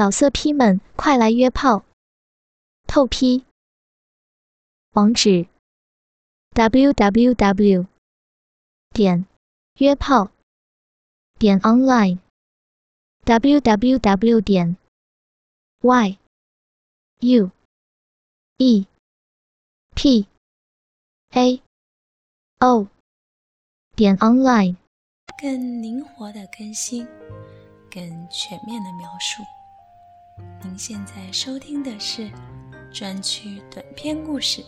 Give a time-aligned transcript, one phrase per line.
[0.00, 1.84] 老色批们，快来约炮！
[2.86, 3.44] 透批。
[4.92, 5.46] 网址
[6.54, 7.86] ：w w w
[8.94, 9.26] 点
[9.74, 10.30] 约炮
[11.38, 12.18] 点 online
[13.24, 14.78] w w w 点
[15.82, 16.18] y
[17.18, 17.50] u
[18.56, 18.86] e
[19.94, 20.26] p
[21.32, 21.62] a
[22.60, 22.88] o
[23.94, 24.76] 点 online。
[25.38, 27.06] 更灵活的更新，
[27.90, 29.42] 更全面的描述。
[30.62, 32.30] 您现在收听的是
[32.92, 34.62] 专区短篇故事，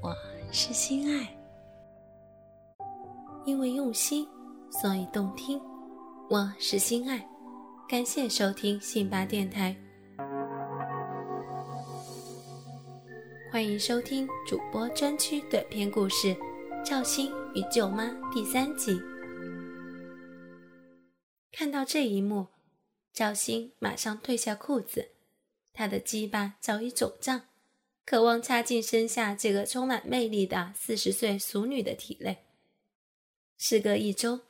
[0.00, 0.14] 我
[0.52, 1.36] 是心爱。
[3.44, 4.26] 因为用心，
[4.70, 5.60] 所以动听。
[6.30, 7.28] 我是心爱，
[7.88, 9.76] 感谢收听信巴电台，
[13.50, 16.28] 欢迎收听主播专区短篇故事
[16.84, 19.00] 《赵鑫与舅妈》第三集。
[21.50, 22.46] 看到这一幕，
[23.12, 25.10] 赵鑫马上褪下裤子，
[25.76, 27.48] 他的鸡巴早已肿胀，
[28.06, 32.46] 渴望插进身下这个充满魅力的四十岁俗女的体内。
[33.58, 34.40] 时隔一周，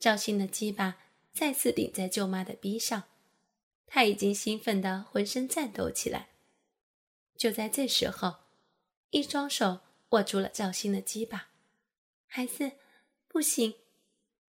[0.00, 0.98] 赵鑫的鸡巴
[1.32, 3.04] 再次顶在舅妈的逼上，
[3.86, 6.30] 他已经兴奋得浑身颤抖起来。
[7.36, 8.38] 就在这时候，
[9.10, 11.50] 一双手握住了赵鑫的鸡巴。
[12.26, 12.72] 孩子，
[13.28, 13.74] 不行，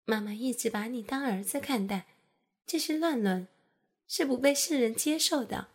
[0.06, 2.08] 妈妈一直把你当儿子看待，
[2.66, 3.50] 这是乱伦，
[4.08, 5.75] 是不被世人接受的。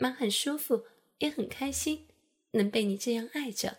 [0.00, 0.84] 妈很舒服，
[1.18, 2.06] 也很开心，
[2.52, 3.78] 能被你这样爱着，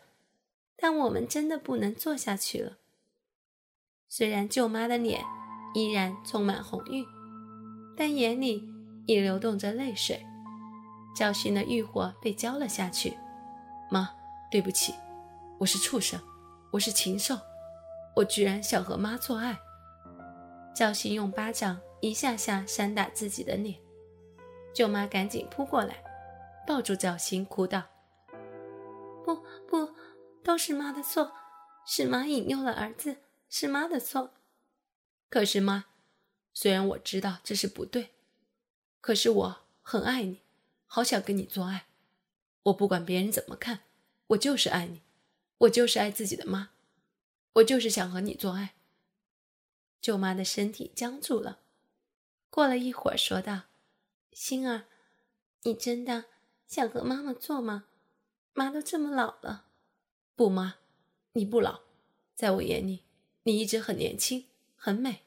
[0.75, 2.77] 但我们真的不能做下去了。
[4.09, 5.23] 虽然舅妈的脸
[5.73, 7.05] 依然充满红晕，
[7.95, 8.69] 但眼里
[9.07, 10.21] 也流动着泪水。
[11.15, 13.17] 赵鑫的欲火被浇了下去。
[13.89, 14.13] 妈，
[14.51, 14.93] 对不起，
[15.57, 16.19] 我是畜生，
[16.71, 17.37] 我是禽兽，
[18.15, 19.57] 我居然想和妈做爱。
[20.75, 23.79] 赵鑫用巴掌一下下扇打自己的脸，
[24.73, 26.03] 舅妈赶紧扑过来，
[26.67, 27.89] 抱住赵鑫，哭道
[29.25, 29.93] ：“不不，
[30.43, 31.31] 都是妈的错，
[31.85, 33.17] 是妈引诱了儿子。”
[33.52, 34.36] 是妈的错，
[35.27, 35.86] 可是妈，
[36.53, 38.11] 虽然我知道这是不对，
[39.02, 40.42] 可是我很爱你，
[40.86, 41.87] 好想跟你做爱。
[42.61, 43.80] 我不管别人怎么看，
[44.27, 45.02] 我就是爱你，
[45.58, 46.70] 我就是爱自己的妈，
[47.53, 48.76] 我就是想和你做爱。
[49.99, 51.58] 舅妈的身体僵住了，
[52.52, 53.64] 过了一会儿说道
[54.31, 54.86] ：“星儿，
[55.64, 56.26] 你真的
[56.69, 57.85] 想和妈妈做吗？
[58.53, 59.65] 妈都这么老了。”
[60.37, 60.75] 不，妈，
[61.33, 61.80] 你不老，
[62.35, 63.02] 在我眼里。
[63.43, 65.23] 你一直很年轻，很美。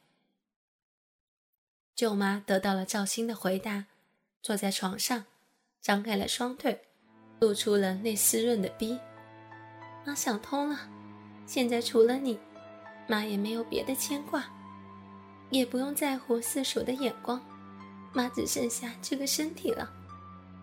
[1.96, 3.86] 舅妈得到了赵鑫的回答，
[4.40, 5.24] 坐在床上，
[5.80, 6.86] 张开了双腿，
[7.40, 9.00] 露出了那湿润的逼。
[10.04, 10.88] 妈想通了，
[11.44, 12.38] 现在除了你，
[13.08, 14.48] 妈也没有别的牵挂，
[15.50, 17.44] 也不用在乎四叔的眼光。
[18.12, 19.92] 妈只剩下这个身体了，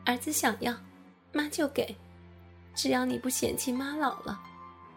[0.09, 0.75] 儿子想要，
[1.31, 1.95] 妈就给，
[2.73, 4.41] 只要你不嫌弃妈老了，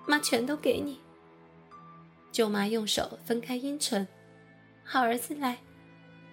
[0.07, 0.99] 妈全都给你。
[2.31, 4.09] 舅妈用手分开阴唇，
[4.83, 5.59] 好儿子来，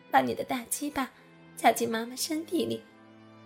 [0.10, 1.12] 把你的大鸡巴
[1.58, 2.82] 插进妈妈身体里，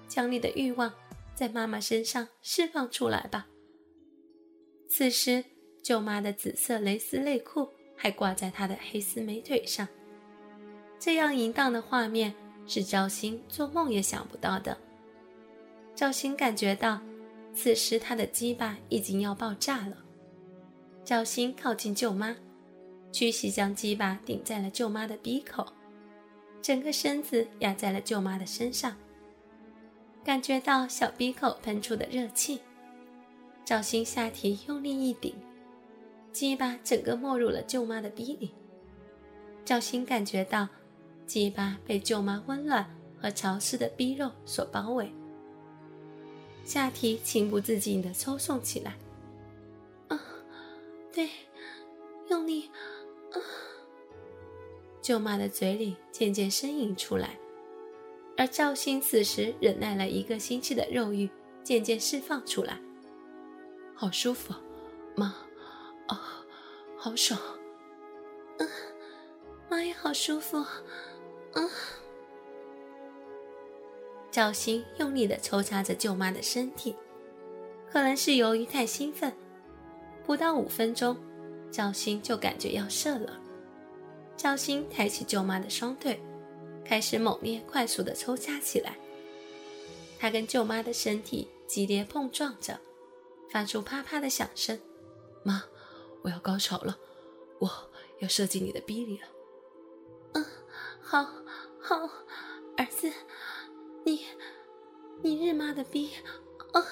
[0.07, 0.93] 将你的欲望
[1.33, 3.47] 在妈妈身上释放出来吧。
[4.87, 5.43] 此时，
[5.81, 7.67] 舅妈的紫色蕾丝内裤
[7.97, 9.87] 还挂在她的黑丝美腿上，
[10.99, 12.31] 这样淫荡的画面
[12.67, 14.77] 是赵鑫做梦也想不到的。
[15.95, 16.99] 赵鑫感觉到，
[17.53, 19.97] 此时他的鸡巴已经要爆炸了。
[21.05, 22.35] 赵鑫靠近舅妈，
[23.11, 25.65] 屈膝将鸡巴顶在了舅妈的鼻口，
[26.61, 28.95] 整个身子压在了舅妈的身上，
[30.23, 32.61] 感觉到小鼻口喷出的热气。
[33.63, 35.35] 赵鑫下体用力一顶，
[36.31, 38.51] 鸡巴整个没入了舅妈的鼻里。
[39.63, 40.67] 赵鑫感觉到
[41.25, 42.85] 鸡巴被舅妈温暖
[43.21, 45.09] 和潮湿的逼肉所包围，
[46.63, 48.95] 下体情不自禁的抽送起来。
[50.07, 50.19] 啊
[51.13, 51.29] 对，
[52.29, 52.69] 用力
[53.31, 53.37] 啊！
[55.01, 57.37] 舅妈的嘴里渐渐呻吟出来，
[58.37, 61.29] 而赵鑫此时忍耐了一个星期的肉欲
[61.63, 62.79] 渐渐释放出来，
[63.93, 64.53] 好舒服，
[65.15, 65.35] 妈，
[66.07, 66.43] 啊，
[66.97, 67.39] 好爽，
[68.57, 68.69] 嗯，
[69.69, 70.65] 妈也好舒服，
[71.53, 71.69] 嗯。
[74.33, 76.95] 赵鑫用力的抽插着舅妈的身体，
[77.91, 79.31] 可能是由于太兴奋。
[80.25, 81.15] 不到五分钟，
[81.71, 83.39] 赵鑫就感觉要射了。
[84.35, 86.19] 赵鑫抬起舅妈的双腿，
[86.83, 88.97] 开始猛烈、快速的抽插起来。
[90.17, 92.79] 他跟舅妈的身体激烈碰撞着，
[93.51, 94.79] 发出啪啪的响声。
[95.43, 95.63] 妈，
[96.23, 96.97] 我要高潮了，
[97.59, 97.69] 我
[98.17, 99.27] 要射进你的逼里了。
[100.33, 100.45] 嗯，
[100.99, 101.23] 好，
[101.79, 102.09] 好，
[102.77, 103.11] 儿子，
[104.03, 104.25] 你，
[105.21, 106.11] 你日妈的逼！
[106.73, 106.85] 啊，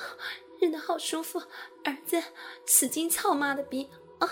[0.60, 1.40] 日的好舒服，
[1.84, 2.22] 儿子，
[2.66, 3.90] 使劲操妈的逼！
[4.20, 4.30] 啊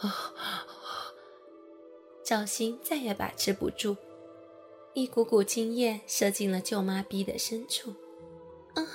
[0.00, 0.66] 啊！
[2.24, 3.96] 赵鑫再也把持不住，
[4.94, 7.94] 一股股精液射进了舅妈逼的深处。
[8.74, 8.86] 啊，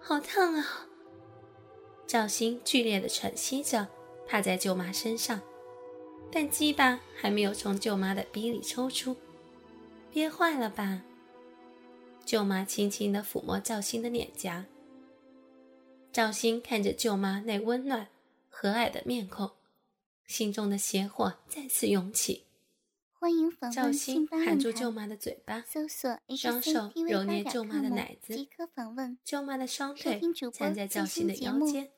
[0.00, 0.86] 好烫啊！
[2.06, 3.88] 赵鑫剧烈的喘息着，
[4.26, 5.40] 趴在舅妈身上，
[6.30, 9.16] 但鸡巴还没有从舅妈的逼里抽出，
[10.10, 11.02] 憋坏了吧？
[12.26, 14.66] 舅妈轻轻地抚摸赵鑫的脸颊。
[16.12, 18.08] 赵鑫看着舅妈那温暖
[18.48, 19.52] 和蔼的面孔，
[20.26, 22.44] 心中的邪火再次涌起。
[23.12, 25.64] 欢迎访赵鑫含住舅妈的嘴巴，
[26.36, 28.36] 双手揉捏舅妈的奶子，
[29.22, 30.20] 舅妈的双腿
[30.52, 31.92] 缠在赵鑫的腰间，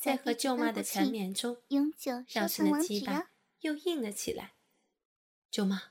[0.00, 1.56] 在和舅妈的缠绵中，
[2.26, 3.30] 赵鑫的鸡巴
[3.60, 4.54] 又硬了起来。
[5.52, 5.84] 舅妈，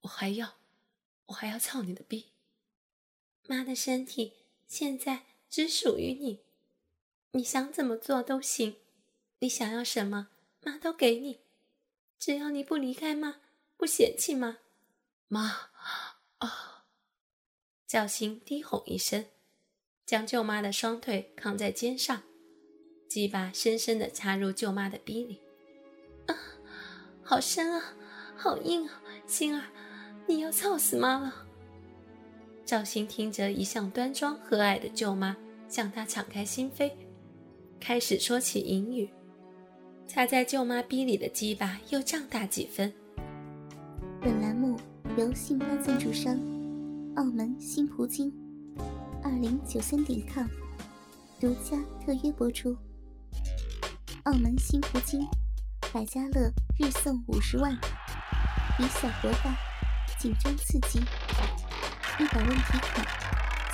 [0.00, 0.54] 我还要，
[1.26, 2.32] 我还要操你的逼。
[3.48, 4.34] 妈的身体
[4.66, 6.40] 现在只属于你，
[7.32, 8.76] 你想怎么做都行，
[9.38, 10.28] 你想要什么，
[10.62, 11.40] 妈都给你，
[12.18, 13.40] 只要你不离开妈，
[13.76, 14.58] 不嫌弃妈。
[15.28, 15.70] 妈，
[16.38, 16.86] 啊！
[17.86, 19.26] 赵鑫低吼一声，
[20.04, 22.22] 将舅妈的双腿扛在肩上，
[23.08, 25.40] 鸡巴深深地插入舅妈的逼里。
[26.26, 26.34] 啊，
[27.22, 27.96] 好深啊，
[28.36, 29.70] 好硬啊，心儿，
[30.26, 31.45] 你要操死妈了。
[32.66, 35.36] 赵鑫听着一向端庄和蔼的舅妈
[35.68, 36.90] 向他敞开心扉，
[37.78, 39.08] 开始说起淫语。
[40.08, 42.92] 插在舅妈逼里的鸡巴又胀大几分。
[44.20, 44.76] 本栏目
[45.16, 46.36] 由信发赞助商
[47.14, 48.32] 澳门新葡京
[49.22, 50.48] 二零九三点 com
[51.38, 52.76] 独家特约播出。
[54.24, 55.24] 澳门新葡京
[55.92, 57.72] 百家乐日送五十万，
[58.80, 59.56] 以小博大，
[60.18, 60.98] 紧张刺激。
[62.18, 63.06] 一百问提款，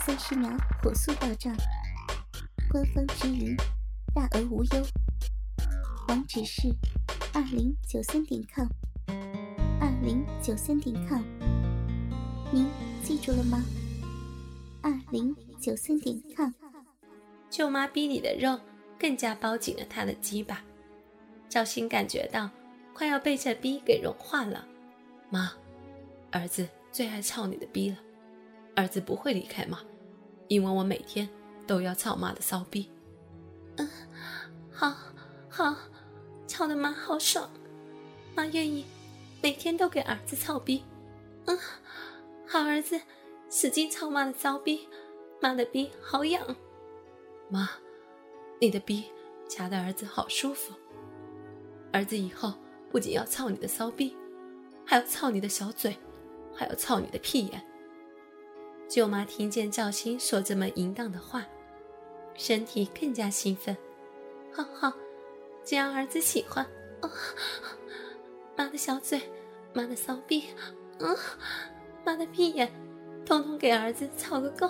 [0.05, 0.51] 三十秒
[0.83, 1.55] 火速到账，
[2.69, 3.57] 官方直营，
[4.13, 4.85] 大额无忧。
[6.09, 6.75] 网址是
[7.33, 8.67] 二零九三点 com，
[9.81, 11.23] 二零九三点 com，
[12.51, 12.69] 您
[13.05, 13.63] 记住了吗？
[14.83, 16.51] 二零九三点 com。
[17.49, 18.59] 舅妈逼里的肉
[18.99, 20.65] 更加包紧了他的鸡巴，
[21.49, 22.51] 赵鑫感觉到
[22.93, 24.67] 快要被这逼给融化了。
[25.31, 25.53] 妈，
[26.33, 27.97] 儿子最爱操你的逼了。
[28.75, 29.79] 儿子不会离开妈，
[30.49, 31.29] 因为我每天
[31.67, 32.91] 都要操妈的骚逼。
[33.77, 33.89] 嗯，
[34.71, 34.95] 好，
[35.49, 35.77] 好，
[36.47, 37.51] 操的妈好爽，
[38.35, 38.85] 妈愿意
[39.43, 40.83] 每天都给儿子操逼。
[41.47, 41.59] 嗯，
[42.47, 43.01] 好儿子，
[43.51, 44.89] 使劲操妈的骚逼，
[45.41, 46.45] 妈的逼好痒。
[47.49, 47.69] 妈，
[48.61, 49.05] 你的逼
[49.49, 50.75] 夹的儿子好舒服。
[51.93, 52.55] 儿子以后
[52.91, 54.17] 不仅要操你的骚逼，
[54.87, 55.97] 还要操你的小嘴，
[56.55, 57.63] 还要操你的屁眼。
[58.93, 61.47] 舅妈听见赵鑫说这么淫荡的话，
[62.35, 63.75] 身体更加兴奋。
[64.53, 64.93] 好好，
[65.65, 66.63] 只要儿子喜欢，
[67.01, 67.11] 哦，
[68.55, 69.23] 妈的小嘴，
[69.73, 70.45] 妈的骚逼，
[70.99, 71.17] 嗯，
[72.05, 72.71] 妈的屁眼，
[73.25, 74.69] 通通给儿子操个够。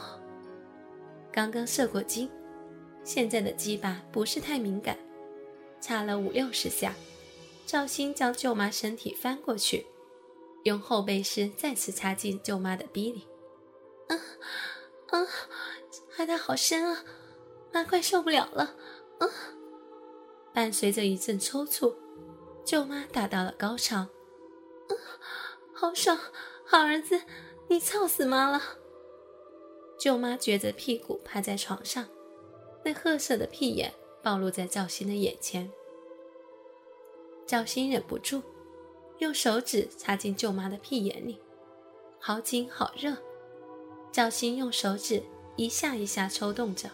[1.32, 2.30] 刚刚射过精，
[3.02, 4.96] 现在的鸡巴不是太敏感，
[5.80, 6.94] 插了五六十下，
[7.66, 9.84] 赵鑫将舅妈身体翻过去，
[10.62, 13.26] 用后背式再次插进舅妈的逼里。
[14.16, 15.26] 啊啊！
[16.14, 17.04] 插的好深啊，
[17.72, 18.76] 妈快受不了了！
[19.18, 19.26] 啊！
[20.52, 21.94] 伴随着一阵抽搐，
[22.64, 23.96] 舅妈达到了高潮。
[23.98, 24.92] 啊，
[25.72, 26.18] 好爽！
[26.64, 27.22] 好儿子，
[27.68, 28.60] 你操死妈了！
[29.98, 32.06] 舅妈撅着屁股趴在床上，
[32.84, 35.70] 那褐色的屁眼暴露在赵鑫的眼前。
[37.46, 38.42] 赵鑫忍不住，
[39.18, 41.40] 用手指插进舅妈的屁眼里，
[42.18, 43.16] 好紧好热。
[44.12, 45.22] 赵鑫用手指
[45.56, 46.90] 一下一下抽动着，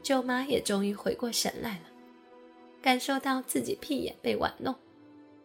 [0.00, 1.90] 舅妈也终于回过神来了，
[2.80, 4.78] 感受到自己屁眼被玩弄，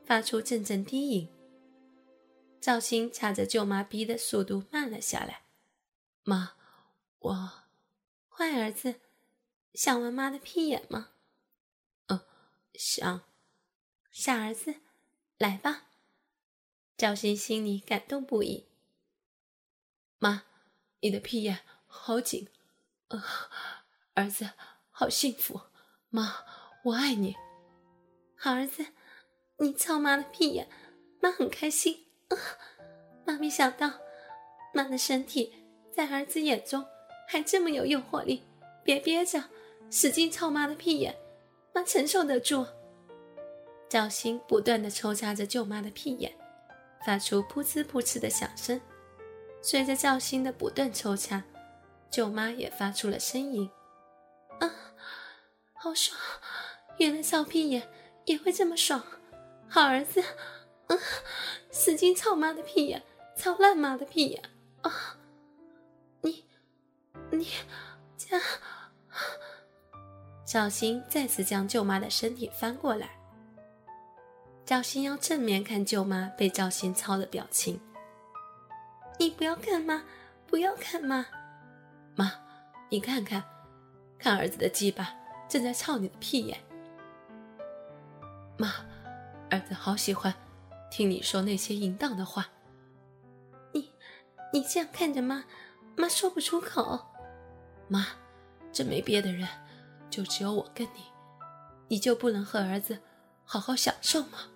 [0.05, 1.27] 发出阵阵低吟。
[2.61, 5.43] 赵鑫掐着舅妈逼的速度慢了下来。
[6.23, 6.53] 妈，
[7.17, 7.51] 我，
[8.27, 8.99] 坏儿子，
[9.73, 11.09] 想玩妈的屁眼吗？
[12.07, 12.19] 嗯，
[12.75, 13.21] 想。
[14.11, 14.75] 傻儿子，
[15.37, 15.87] 来吧。
[16.95, 18.67] 赵鑫心里感动不已。
[20.19, 20.48] 妈。
[21.01, 22.47] 你的屁眼好紧，
[23.07, 23.23] 呃，
[24.15, 24.49] 儿子
[24.91, 25.61] 好幸福，
[26.09, 26.43] 妈，
[26.83, 27.35] 我爱你，
[28.35, 28.85] 好儿子，
[29.57, 30.67] 你操妈的屁眼，
[31.21, 32.35] 妈很开心，啊，
[33.25, 33.93] 妈没想到，
[34.73, 35.53] 妈的身体
[35.91, 36.85] 在儿子眼中
[37.27, 38.43] 还这么有诱惑力，
[38.83, 39.41] 别憋着，
[39.89, 41.15] 使劲操妈的屁眼，
[41.73, 42.65] 妈承受得住。
[43.87, 46.37] 赵鑫不断的抽插着舅妈的屁眼，
[47.05, 48.79] 发出噗呲噗呲的响声。
[49.61, 51.43] 随着赵鑫的不断抽插，
[52.09, 53.69] 舅妈也发出了呻吟
[54.59, 54.71] ：“啊，
[55.73, 56.17] 好爽！
[56.97, 57.87] 原来操屁眼
[58.25, 59.03] 也会这么爽！
[59.67, 60.21] 好儿子，
[60.87, 60.97] 啊，
[61.71, 63.03] 使劲操妈的屁眼，
[63.35, 64.43] 操烂妈的屁眼！
[64.81, 65.17] 啊，
[66.21, 66.45] 你，
[67.31, 67.47] 你，
[68.17, 68.39] 家……”
[70.45, 73.11] 赵鑫再次将舅妈的身体翻过来。
[74.65, 77.79] 赵鑫要正面看舅妈被赵鑫操的表情。
[79.19, 80.01] 你不要看妈，
[80.47, 81.25] 不要看妈，
[82.15, 82.31] 妈，
[82.89, 83.43] 你看看，
[84.17, 85.13] 看儿子的鸡巴
[85.49, 86.57] 正在操你的屁眼。
[88.57, 88.75] 妈，
[89.49, 90.33] 儿子好喜欢
[90.89, 92.47] 听你说那些淫荡的话。
[93.73, 93.91] 你，
[94.53, 95.43] 你这样看着妈，
[95.97, 97.07] 妈说不出口。
[97.89, 98.07] 妈，
[98.71, 99.47] 这没别的人。
[100.09, 101.03] 就只有我跟你，
[101.89, 102.99] 你就不能和儿子
[103.43, 104.47] 好好享受吗？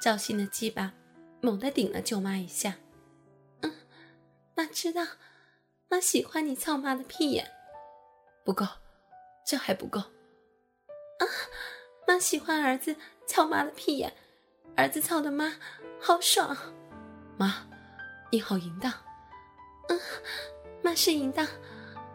[0.00, 0.92] 赵鑫的鸡巴
[1.40, 2.76] 猛地顶了舅妈一下。
[4.60, 5.02] 妈知道，
[5.88, 7.50] 妈喜欢你操妈的屁眼。
[8.44, 8.66] 不够，
[9.42, 9.98] 这还不够。
[10.00, 11.24] 啊，
[12.06, 12.94] 妈喜欢儿子
[13.26, 14.12] 操妈的屁眼，
[14.76, 15.54] 儿子操的妈
[15.98, 16.54] 好爽。
[17.38, 17.66] 妈，
[18.30, 18.92] 你好淫荡。
[19.88, 19.98] 嗯，
[20.82, 21.48] 妈是淫荡。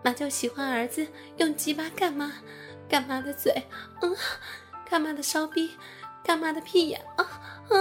[0.04, 2.32] 妈就喜欢儿子用鸡巴干妈，
[2.88, 3.52] 干妈的嘴，
[4.04, 4.16] 嗯，
[4.88, 5.76] 干妈的骚逼，
[6.24, 7.74] 干妈的屁眼，啊啊！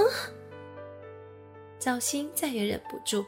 [1.79, 3.27] 赵鑫再也忍不住，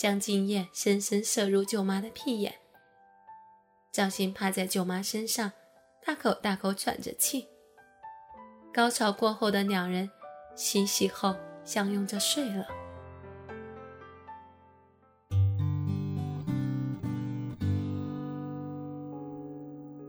[0.00, 2.54] 将精液深深射入舅妈的屁眼。
[3.92, 5.52] 赵鑫趴在舅妈身上，
[6.06, 7.46] 大口大口喘着气。
[8.72, 10.10] 高潮过后的两人，
[10.56, 12.66] 洗洗后相拥着睡了。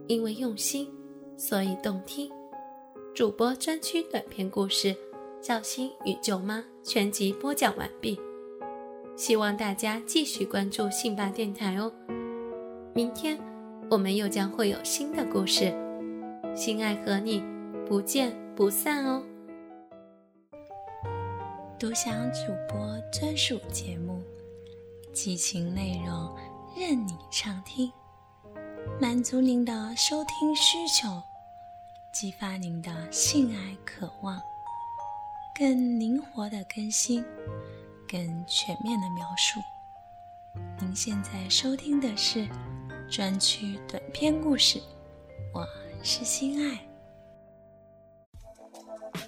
[0.06, 0.90] 因为用心，
[1.36, 2.32] 所以动听。
[3.14, 4.88] 主播专区短篇故事
[5.42, 8.18] 《赵鑫与舅妈》全集播讲完毕，
[9.16, 11.92] 希望大家继续关注信吧电台哦。
[12.94, 13.38] 明天
[13.90, 15.72] 我们又将会有新的故事，
[16.54, 17.42] 心爱和你
[17.88, 19.22] 不见不散哦。
[21.78, 24.22] 独享主播专属节目，
[25.12, 26.34] 激情内容
[26.76, 27.90] 任你畅听。
[29.00, 31.08] 满足您的收听需求，
[32.12, 34.40] 激发您的性爱渴望，
[35.58, 37.24] 更灵活的更新，
[38.12, 39.58] 更全面的描述。
[40.78, 42.46] 您现在收听的是
[43.10, 44.78] 专区短篇故事，
[45.54, 45.66] 我
[46.02, 46.78] 是心爱。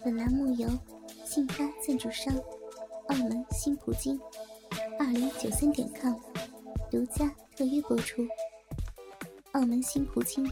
[0.04, 0.68] 本栏目由
[1.24, 2.36] 信发赞助商
[3.08, 4.20] 澳门新葡京
[4.98, 6.18] 二零九三点 com
[6.90, 8.20] 独家特约播出。
[9.52, 10.46] 澳门新葡京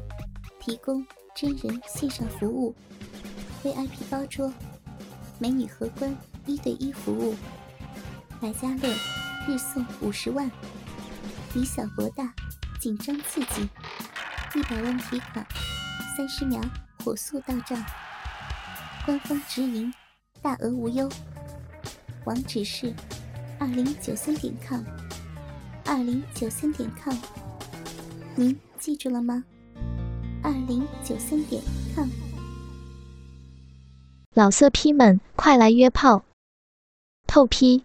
[0.59, 2.75] 提供真人线上服务
[3.63, 4.51] ，VIP 包桌，
[5.39, 7.35] 美女荷官一对一服务，
[8.43, 8.93] 百家乐
[9.47, 10.51] 日送五十万，
[11.55, 12.35] 以小博大，
[12.81, 13.69] 紧张刺激，
[14.57, 15.47] 一百万提款，
[16.17, 16.61] 三十秒
[17.05, 17.81] 火速到账，
[19.07, 19.95] 官方直营，
[20.43, 21.09] 大额无忧，
[22.25, 22.93] 网址是
[23.61, 24.83] 二零九三点 com，
[25.85, 27.17] 二零九三点 com，
[28.35, 28.59] 您。
[28.77, 29.45] 记住了吗？
[30.43, 31.63] 二零九三点
[31.95, 32.09] com，
[34.35, 36.25] 老色批们快来约炮！
[37.29, 37.85] 透批。